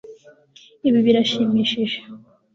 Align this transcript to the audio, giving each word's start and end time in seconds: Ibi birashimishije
Ibi 0.87 0.99
birashimishije 1.05 1.99